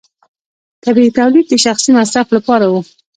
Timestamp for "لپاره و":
2.37-2.73